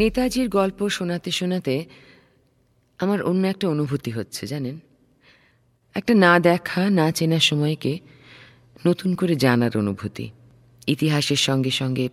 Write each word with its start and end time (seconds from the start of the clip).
নেতাজির 0.00 0.48
গল্প 0.48 0.88
শোনাতে 0.88 1.30
শোনাতে 1.30 1.74
আমার 3.00 3.18
অন্য 3.22 3.42
একটা 3.46 3.66
অনুভূতি 3.68 4.10
হচ্ছে, 4.10 4.42
জানেন? 4.46 4.76
একটা 5.94 6.12
না 6.14 6.32
দেখা, 6.40 6.82
না 6.90 7.06
চেনা 7.10 7.38
সময়কে 7.40 7.92
নতুন 8.86 9.10
করে 9.14 9.34
জানার 9.36 9.74
অনুভূতি, 9.76 10.26
ইতিহাসের 10.86 11.40
সঙ্গে 11.48 11.70
সঙ্গে 11.70 12.06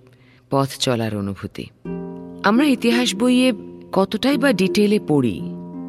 পথ 0.50 0.70
চলার 0.80 1.14
অনুভূতি। 1.18 1.66
আমরা 2.44 2.66
ইতিহাস 2.78 3.10
বইয়ে 3.16 3.50
কতটাই 3.92 4.38
বা 4.38 4.50
ডিটেলে 4.54 5.00
পড়ি, 5.08 5.36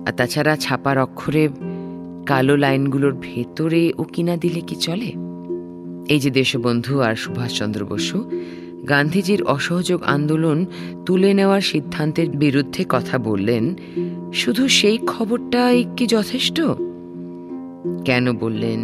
আর 0.07 0.13
তাছাড়া 0.17 0.55
ছাপার 0.57 0.97
অক্ষরে 0.99 1.45
কালো 2.27 2.55
লাইনগুলোর 2.57 3.15
ভেতরে 3.21 3.83
ও 3.99 4.03
কিনা 4.05 4.35
দিলে 4.37 4.61
কি 4.61 4.77
চলে? 4.77 5.11
এই 6.15 6.21
যে 6.21 6.31
দেশবন্ধু 6.31 6.95
আর 7.01 7.15
সুভাষচন্দ্র 7.15 7.81
বসু 7.87 8.19
গান্ধীজির 8.89 9.43
অসহযোগ 9.47 10.01
আন্দোলন 10.03 10.59
তুলে 11.07 11.31
নেওয়ার 11.35 11.61
সিদ্ধান্তের 11.61 12.29
বিরুদ্ধে 12.43 12.83
কথা 12.89 13.17
বললেন, 13.19 13.65
শুধু 14.33 14.63
সেই 14.69 14.99
খবরটাই 15.07 15.79
কি 15.97 16.05
যথেষ্ট? 16.07 16.59
কেন 18.05 18.25
বললেন? 18.33 18.81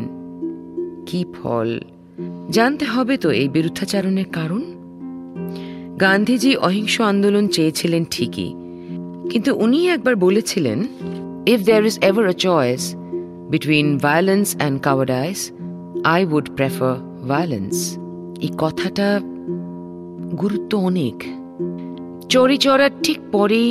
কি 1.07 1.21
ফল? 1.35 1.69
জানতে 2.51 2.85
হবে 2.85 3.15
তো 3.17 3.29
এই 3.31 3.49
বিরুদ্ধাচারণের 3.49 4.29
কারণ? 4.33 4.63
গান্ধীজি 6.01 6.53
অহিংস 6.57 6.95
আন্দোলন 7.01 7.45
চেয়েছিলেন 7.49 8.03
ঠিকই, 8.11 8.51
কিন্তু 9.31 9.51
উনি 9.55 9.79
একবার 9.89 10.15
বলেছিলেন 10.17 10.79
if 11.47 11.61
there 11.67 11.85
is 11.87 11.97
ever 12.09 12.25
a 12.29 12.37
choice 12.47 12.83
between 13.51 13.87
violence 13.99 14.49
and 14.59 14.77
cowardice 14.83 15.41
I 16.05 16.21
would 16.37 16.47
prefer 16.57 16.95
violence 17.29 17.77
এই 18.41 18.51
কথাটা 18.59 19.09
গুরুত্ব 20.38 20.72
অনেক 20.80 21.18
চড়ি 22.30 22.58
চড়ার 22.58 22.94
ঠিক 23.04 23.20
পরেই 23.32 23.70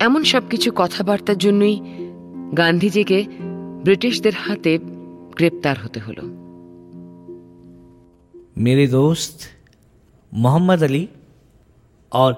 এমন 0.00 0.22
সব 0.24 0.42
কিছু 0.50 0.68
কথাবার্তার 0.76 1.38
জন্যই 1.38 1.76
গান্ধীজিকে 2.56 3.18
ব্রিটিশদের 3.84 4.34
হাতে 4.34 4.72
গ্রেপ্তার 5.36 5.76
হতে 5.84 6.00
হলো 6.00 6.24
मेरे 8.56 8.86
दोस्त 8.88 9.38
मोहम्मद 10.32 10.82
अली 10.82 11.08
और 12.12 12.32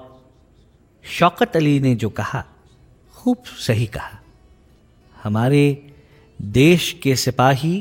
शौकत 1.05 1.55
अली 1.55 1.79
ने 1.79 1.93
जो 1.95 2.09
कहा 2.09 2.41
खूब 3.15 3.37
सही 3.59 3.85
कहा 3.85 4.15
हमारे 5.15 5.61
देश 6.39 6.91
के 7.03 7.15
सिपाही 7.15 7.75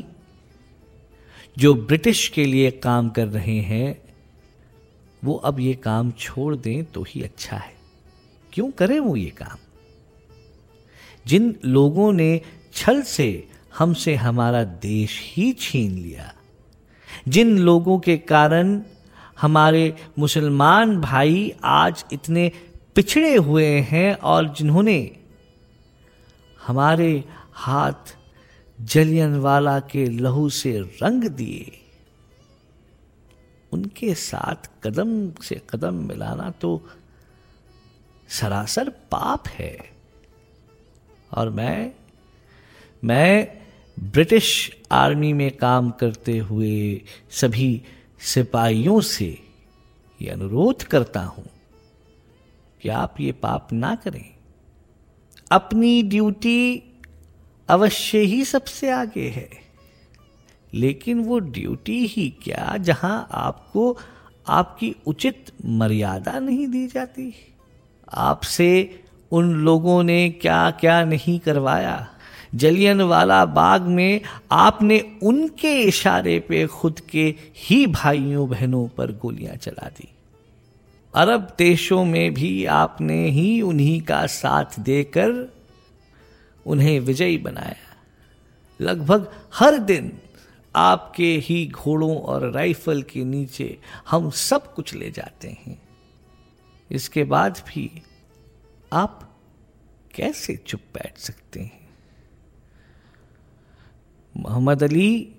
जो 1.57 1.75
ब्रिटिश 1.75 2.29
के 2.29 2.45
लिए 2.45 2.71
काम 2.71 3.09
कर 3.09 3.27
रहे 3.29 3.59
हैं 3.61 3.89
वो 5.24 5.34
अब 5.36 5.60
ये 5.60 5.74
काम 5.74 6.12
छोड़ 6.12 6.56
दें 6.56 6.84
तो 6.86 7.04
ही 7.04 7.22
अच्छा 7.22 7.58
है। 7.58 7.74
क्यों 8.54 8.72
करें 8.72 9.00
वो 9.00 9.16
ये 9.16 9.30
काम? 9.30 9.58
जिन 11.28 11.56
लोगों 11.66 12.14
ने 12.14 12.42
छल 12.74 13.02
से 13.02 13.48
हमसे 13.78 14.16
हमारा 14.16 14.64
देश 14.64 15.20
ही 15.24 15.52
छीन 15.54 15.92
लिया, 15.92 16.34
जिन 17.28 17.58
लोगों 17.58 18.00
के 18.00 18.18
कारण 18.18 18.82
हमारे 19.42 19.96
मुसलमान 20.20 21.02
भाई 21.02 21.54
आज 21.64 22.06
इतने 22.14 22.52
पिछड़े 22.96 23.36
हुए 23.36 23.66
हैं 23.66 24.14
और 24.14 24.54
जिन्होंने 24.54 25.18
हमारे 26.68 27.24
हाथ 27.54 28.18
जलियनवाला 28.82 29.80
के 29.80 30.06
लहू 30.06 30.50
से 30.50 30.80
रंग 30.80 31.24
दिए 31.24 31.81
उनके 33.74 34.16
साथ 34.16 34.70
कदम 34.84 35.32
से 35.32 35.62
कदम 35.70 35.94
मिलाना 35.94 36.50
तो 36.50 36.90
सरासर 38.30 38.90
पाप 38.90 39.48
है। 39.48 39.92
और 41.38 41.50
मैं 41.50 41.94
मैं 43.04 43.62
ब्रिटिश 44.00 44.78
आर्मी 44.92 45.34
में 45.34 45.58
काम 45.58 45.92
करते 45.92 46.38
हुए 46.38 47.02
सभी 47.32 47.82
सिपाहियों 48.20 49.02
से 49.02 49.38
ये 50.22 50.30
अनुरोध 50.30 50.84
करता 50.84 51.22
हूँ 51.22 51.46
कि 52.82 52.90
आप 52.90 53.16
ये 53.20 53.32
पाप 53.32 53.74
ना 53.74 53.96
करें। 53.96 54.36
अपनी 55.52 56.04
ड्यूटी 56.04 56.84
अवश्य 57.70 58.20
ही 58.20 58.46
सबसे 58.46 58.90
आगे 58.90 59.28
है। 59.30 59.61
लेकिन 60.74 61.20
वो 61.20 61.40
ड्यूटी 61.40 62.06
ही 62.06 62.30
क्या 62.44 62.78
जहाँ 62.78 63.28
आपको 63.32 63.98
आपकी 64.48 64.96
उचित 65.06 65.46
मर्यादा 65.66 66.40
नहीं 66.40 66.68
दी 66.68 66.88
जाती? 66.88 67.34
आपसे 68.14 69.00
उन 69.32 69.54
लोगों 69.54 70.04
ने 70.04 70.30
क्या 70.30 70.72
क्या 70.72 71.06
नहीं 71.06 71.40
करवाया? 71.40 72.08
जलियन 72.56 73.02
वाला 73.02 73.46
बाग 73.46 73.82
में 73.82 74.22
आपने 74.52 75.18
उनके 75.24 75.82
इशारे 75.82 76.40
पे 76.40 76.68
खुद 76.68 77.00
के 77.00 77.36
ही 77.56 77.88
भाइयों 77.88 78.50
बहनों 78.50 78.88
पर 78.88 79.12
गोलियाँ 79.12 79.56
चला 79.56 79.90
दी। 79.90 80.08
अरब 81.16 81.56
देशों 81.58 82.06
में 82.06 82.34
भी 82.34 82.66
आपने 82.66 83.30
ही 83.30 83.62
उन्हीं 83.62 84.02
का 84.02 84.26
साथ 84.26 84.80
देकर 84.80 85.54
उन्हें 86.66 87.00
विजयी 87.00 87.38
बनाया। 87.38 87.76
लगभग 88.82 89.32
हर 89.54 89.78
दिन 89.78 90.12
आपके 90.76 91.38
ही 91.38 91.68
घोड़ों 91.68 92.18
और 92.18 92.52
राइफल 92.52 93.04
के 93.04 93.24
नीचे 93.24 93.80
हम 94.10 94.30
सब 94.30 94.74
कुछ 94.74 94.94
ले 94.94 95.12
जाते 95.12 95.50
हैं। 95.50 95.82
इसके 96.92 97.24
बाद 97.24 97.64
भी 97.68 98.04
आप 98.94 99.40
कैसे 100.16 100.56
चुप 100.56 100.82
बैठ 100.94 101.18
सकते 101.18 101.60
हैं? 101.60 101.90
मोहम्मद 104.38 104.84
अली 104.84 105.36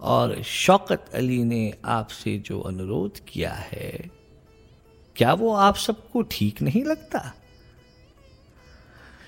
और 0.00 0.42
शौकत 0.42 1.10
अली 1.14 1.44
ने 1.44 1.74
आपसे 1.84 2.38
जो 2.38 2.60
अनुरोध 2.60 3.20
किया 3.24 3.52
है, 3.52 4.10
क्या 5.16 5.32
वो 5.32 5.54
आप 5.54 5.76
सबको 5.76 6.22
ठीक 6.22 6.62
नहीं 6.62 6.84
लगता? 6.84 7.34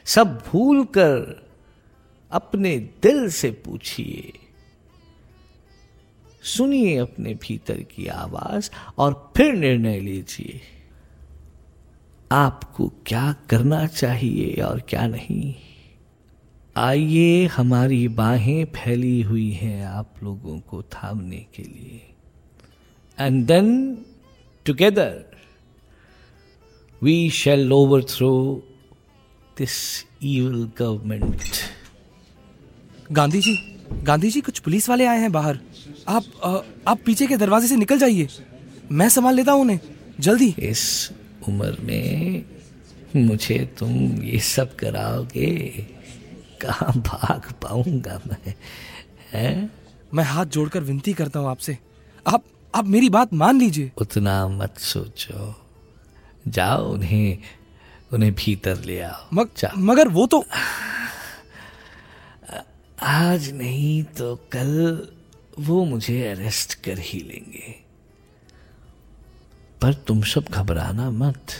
सब 0.04 0.44
भूल 0.46 0.84
कर 0.84 1.46
अपने 2.30 2.78
दिल 2.78 3.30
से 3.30 3.50
पूछिए। 3.50 4.32
सुनिए 6.46 6.96
अपने 6.96 7.34
भीतर 7.34 7.80
की 7.80 8.06
आवाज़ 8.06 8.70
और 8.98 9.32
फिर 9.36 9.54
निर्णय 9.54 10.00
लीजिए। 10.00 10.60
आपको 12.32 12.92
क्या 13.06 13.32
करना 13.32 13.86
चाहिए 13.86 14.62
और 14.62 14.80
क्या 14.80 15.06
नहीं? 15.06 15.54
आइए, 16.76 17.46
हमारी 17.46 18.08
बाहें 18.08 18.64
फैली 18.64 19.22
हुई 19.22 19.50
हैं 19.50 19.86
आप 19.86 20.14
लोगों 20.22 20.60
को 20.60 20.82
थामने 20.82 21.46
के 21.54 21.62
लिए। 21.62 22.14
And 23.20 23.46
then 23.46 23.98
together 24.66 25.24
we 27.02 27.30
shall 27.30 27.72
overthrow 28.04 28.62
this 29.58 30.04
evil 30.24 30.68
government 30.78 31.40
Gandhi 33.12 33.40
ji 33.40 33.75
Gandhi 33.92 34.30
ji 34.30 34.40
कुछ 34.40 34.58
पुलिस 34.58 34.88
वाले 34.88 35.06
आए 35.06 35.20
हैं 35.20 35.32
बाहर। 35.32 35.58
आप 36.08 36.24
अ, 36.44 36.58
आप 36.88 36.98
पीछे 37.06 37.26
के 37.26 37.36
दरवाजे 37.36 37.66
से 37.66 37.76
निकल 37.76 37.98
जाइए। 37.98 38.28
मैं 38.92 39.08
संभाल 39.08 39.34
लेता 39.34 39.52
हूँ 39.52 39.60
उन्हें। 39.60 39.80
जल्दी। 40.20 40.54
इस 40.58 41.12
उम्र 41.48 41.76
में 41.80 42.44
मुझे 43.16 43.74
तुम 43.78 44.22
ये 44.22 44.40
सब 44.40 44.76
कराओगे? 44.76 45.56
कहाँ 46.60 46.92
भाग 46.92 47.52
पाऊँगा 47.52 48.20
मैं? 48.26 48.54
हैं? 49.32 49.70
मैं 50.14 50.24
हाथ 50.24 50.46
जोड़कर 50.46 50.80
विनती 50.80 51.12
करता 51.12 51.40
हूँ 51.40 51.48
आपसे। 51.48 51.78
आप 52.26 52.44
आप 52.74 52.86
मेरी 52.86 53.08
बात 53.08 53.34
मान 53.34 53.58
लीजिए। 53.58 53.92
उतना 53.98 54.48
मत 54.48 54.78
सोचो। 54.78 55.54
जाओ 56.48 56.92
उन्हें 56.92 57.38
उन्हें 58.12 58.34
भीतर 58.34 58.84
ले 58.84 59.00
आओ। 59.00 59.26
मग, 59.32 59.50
मगर 59.78 60.08
वो 60.08 60.26
तो 60.26 60.44
आज 62.98 63.50
नहीं 63.52 64.02
तो 64.18 64.34
कल 64.52 65.08
वो 65.58 65.84
मुझे 65.84 66.16
अरेस्ट 66.28 66.74
कर 66.74 66.98
ही 66.98 67.18
लेंगे। 67.20 67.74
पर 69.82 69.94
तुम 70.06 70.22
सब 70.22 70.48
घबराना 70.50 71.10
मत। 71.10 71.52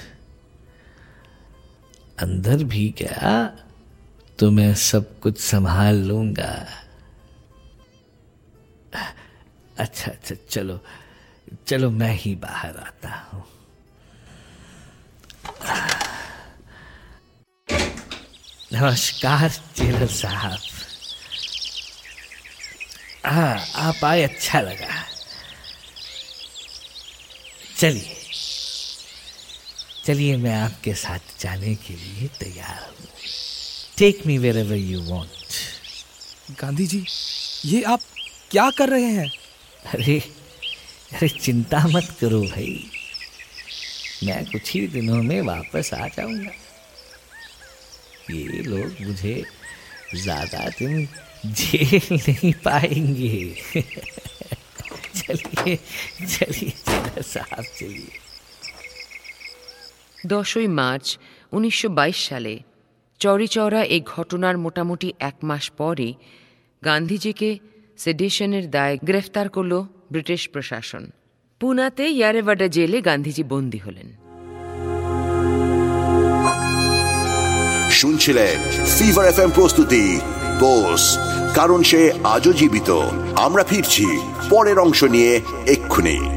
अंदर 2.18 2.64
भी 2.64 2.88
क्या 2.98 3.46
तो 4.38 4.50
मैं 4.50 4.74
सब 4.74 5.18
कुछ 5.20 5.40
संभाल 5.40 5.96
लूँगा। 5.96 6.52
अच्छा 9.78 10.10
अच्छा 10.10 10.34
चलो 10.50 10.78
चलो 11.66 11.90
मैं 11.90 12.14
ही 12.14 12.34
बाहर 12.34 12.76
आता 12.76 13.14
हूँ। 13.32 13.44
नमस्कार 18.72 19.48
जेलर 19.76 20.06
साहब। 20.06 20.58
हाँ 23.26 23.56
आप 23.76 24.04
आए 24.04 24.22
अच्छा 24.22 24.60
लगा। 24.60 24.88
चलिए। 27.78 28.14
चलिए 30.04 30.36
मैं 30.36 30.54
आपके 30.54 30.92
साथ 30.94 31.40
जाने 31.40 31.74
के 31.74 31.94
लिए 31.94 32.28
तैयार 32.40 32.86
हूँ। 32.90 33.06
Take 33.98 34.26
me 34.26 34.36
wherever 34.58 34.76
you 34.76 35.00
want 35.02 36.58
Gandhi 36.60 36.86
ji 36.86 37.04
ये 37.64 37.82
आप 37.82 38.00
क्या 38.50 38.70
कर 38.70 38.88
रहे 38.88 39.10
हैं? 39.12 39.30
अरे 39.84 40.18
अरे 41.14 41.28
चिंता 41.28 41.86
मत 41.86 42.16
करो 42.20 42.40
भाई। 42.42 42.84
मैं 44.24 44.44
कुछ 44.44 44.72
ही 44.72 44.86
दिनों 44.88 45.22
में 45.22 45.40
वापस 45.42 45.90
आ 45.94 46.06
जाऊँगा। 46.08 46.50
ये 48.30 48.62
लोग 48.62 49.00
मुझे 49.00 49.42
ज़्यादा 50.14 50.68
दिन 50.68 51.06
जेल 51.45 52.07
नहीं 52.17 52.53
पाएंगे 52.53 53.55
चलिए 55.15 55.75
चलिए 56.27 56.73
चलिए 56.73 57.21
साहब 57.23 57.65
चलिए 57.79 58.11
দশই 60.25 60.67
মার্চ 60.67 61.05
উনিশশো 61.51 61.89
সালে 62.15 62.53
চৌরিচৌরা 63.21 63.81
এই 63.85 64.01
ঘটনার 64.15 64.55
মোটামুটি 64.57 65.13
এক 65.19 65.35
মাস 65.43 65.65
পরে 65.69 66.09
গান্ধীজিকে 66.83 67.49
সেডিশনের 67.97 68.65
দায়ে 68.69 68.99
গ্রেফতার 69.03 69.49
করল 69.49 69.73
ব্রিটিশ 70.11 70.41
প্রশাসন 70.49 71.03
পুনাতে 71.59 72.05
ইয়ারেভাডা 72.09 72.67
জেলে 72.67 73.01
গান্ধীজি 73.01 73.43
বন্দী 73.43 73.77
হলেন 73.77 74.07
শুনছিলেন 77.91 78.57
ফিভার 78.97 79.25
এফ 79.27 79.39
প্রস্তুতি 79.55 80.03
বোস 80.60 81.18
কারণ 81.54 81.82
সে 81.82 82.12
আজও 82.24 82.52
জীবিত। 82.52 82.90
আমরা 83.36 83.62
ফিরছি 83.64 84.06
পরের 84.50 84.78
অংশ 84.78 85.04
নিয়ে 85.04 85.40
এক্ষুনি। 85.66 86.35